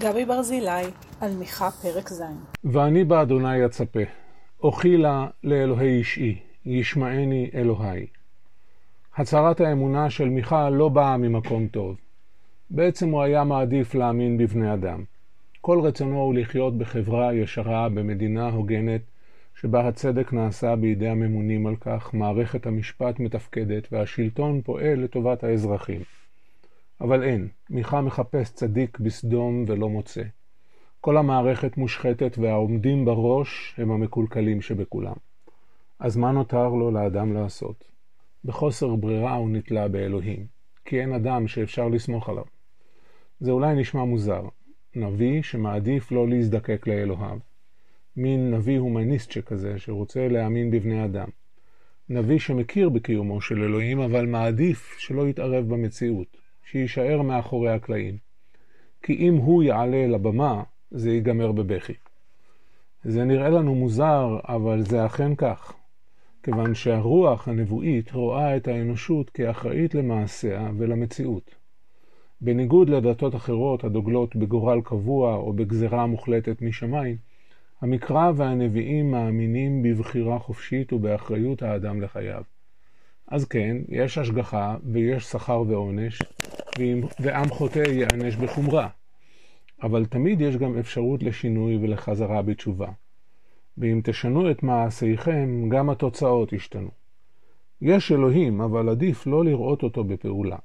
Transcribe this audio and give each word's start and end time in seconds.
גבי 0.00 0.24
ברזילי, 0.24 0.84
על 1.20 1.36
מיכה 1.38 1.70
פרק 1.70 2.08
ז'. 2.08 2.22
ואני 2.64 3.04
באדוני 3.04 3.66
אצפה, 3.66 4.00
אוכילה 4.62 5.26
לאלוהי 5.44 5.98
אישי, 5.98 6.38
ישמעני 6.66 7.50
אלוהי. 7.54 8.06
הצהרת 9.16 9.60
האמונה 9.60 10.10
של 10.10 10.28
מיכה 10.28 10.70
לא 10.70 10.88
באה 10.88 11.16
ממקום 11.16 11.68
טוב. 11.68 11.96
בעצם 12.70 13.10
הוא 13.10 13.22
היה 13.22 13.44
מעדיף 13.44 13.94
להאמין 13.94 14.38
בבני 14.38 14.74
אדם. 14.74 15.04
כל 15.60 15.80
רצונו 15.80 16.20
הוא 16.20 16.34
לחיות 16.34 16.78
בחברה 16.78 17.34
ישרה, 17.34 17.88
במדינה 17.88 18.48
הוגנת, 18.48 19.00
שבה 19.60 19.88
הצדק 19.88 20.32
נעשה 20.32 20.76
בידי 20.76 21.08
הממונים 21.08 21.66
על 21.66 21.76
כך, 21.76 22.14
מערכת 22.14 22.66
המשפט 22.66 23.20
מתפקדת 23.20 23.88
והשלטון 23.92 24.60
פועל 24.62 25.00
לטובת 25.04 25.44
האזרחים. 25.44 26.00
אבל 27.00 27.22
אין, 27.22 27.48
מיכה 27.70 28.00
מחפש 28.00 28.52
צדיק 28.52 28.98
בסדום 28.98 29.64
ולא 29.66 29.88
מוצא. 29.88 30.22
כל 31.00 31.16
המערכת 31.16 31.76
מושחתת 31.76 32.38
והעומדים 32.38 33.04
בראש 33.04 33.74
הם 33.78 33.90
המקולקלים 33.90 34.60
שבכולם. 34.60 35.14
אז 35.98 36.16
מה 36.16 36.32
נותר 36.32 36.68
לו 36.68 36.90
לאדם 36.90 37.32
לעשות? 37.32 37.84
בחוסר 38.44 38.96
ברירה 38.96 39.34
הוא 39.34 39.50
נתלה 39.50 39.88
באלוהים, 39.88 40.46
כי 40.84 41.00
אין 41.00 41.12
אדם 41.12 41.48
שאפשר 41.48 41.88
לסמוך 41.88 42.28
עליו. 42.28 42.44
זה 43.40 43.50
אולי 43.50 43.74
נשמע 43.74 44.04
מוזר, 44.04 44.42
נביא 44.96 45.42
שמעדיף 45.42 46.12
לא 46.12 46.28
להזדקק 46.28 46.86
לאלוהיו. 46.86 47.38
מין 48.16 48.54
נביא 48.54 48.78
הומניסט 48.78 49.30
שכזה, 49.30 49.78
שרוצה 49.78 50.28
להאמין 50.28 50.70
בבני 50.70 51.04
אדם. 51.04 51.28
נביא 52.08 52.38
שמכיר 52.38 52.88
בקיומו 52.88 53.40
של 53.40 53.62
אלוהים, 53.62 54.00
אבל 54.00 54.26
מעדיף 54.26 54.98
שלא 54.98 55.28
יתערב 55.28 55.68
במציאות, 55.68 56.36
שיישאר 56.70 57.22
מאחורי 57.22 57.70
הקלעים. 57.70 58.16
כי 59.02 59.14
אם 59.14 59.34
הוא 59.36 59.62
יעלה 59.62 60.06
לבמה, 60.06 60.62
זה 60.90 61.10
ייגמר 61.10 61.52
בבכי. 61.52 61.92
זה 63.04 63.24
נראה 63.24 63.48
לנו 63.48 63.74
מוזר, 63.74 64.38
אבל 64.48 64.82
זה 64.82 65.06
אכן 65.06 65.34
כך. 65.34 65.72
כיוון 66.42 66.74
שהרוח 66.74 67.48
הנבואית 67.48 68.12
רואה 68.12 68.56
את 68.56 68.68
האנושות 68.68 69.30
כאחראית 69.30 69.94
למעשיה 69.94 70.70
ולמציאות. 70.76 71.54
בניגוד 72.40 72.88
לדתות 72.88 73.34
אחרות 73.34 73.84
הדוגלות 73.84 74.36
בגורל 74.36 74.80
קבוע 74.84 75.36
או 75.36 75.52
בגזרה 75.52 76.06
מוחלטת 76.06 76.62
משמיים, 76.62 77.16
המקרא 77.80 78.32
והנביאים 78.36 79.10
מאמינים 79.10 79.82
בבחירה 79.82 80.38
חופשית 80.38 80.92
ובאחריות 80.92 81.62
האדם 81.62 82.00
לחייו. 82.00 82.42
אז 83.30 83.44
כן, 83.44 83.76
יש 83.88 84.18
השגחה 84.18 84.76
ויש 84.92 85.24
שכר 85.24 85.62
ועונש, 85.68 86.22
ועם 87.20 87.48
חוטא 87.48 87.78
ייענש 87.78 88.36
בחומרה. 88.36 88.88
אבל 89.82 90.06
תמיד 90.06 90.40
יש 90.40 90.56
גם 90.56 90.78
אפשרות 90.78 91.22
לשינוי 91.22 91.76
ולחזרה 91.76 92.42
בתשובה. 92.42 92.88
ואם 93.78 94.00
תשנו 94.04 94.50
את 94.50 94.62
מעשיכם, 94.62 95.68
גם 95.68 95.90
התוצאות 95.90 96.52
ישתנו. 96.52 96.90
יש 97.82 98.12
אלוהים, 98.12 98.60
אבל 98.60 98.88
עדיף 98.88 99.26
לא 99.26 99.44
לראות 99.44 99.82
אותו 99.82 100.04
בפעולה. 100.04 100.56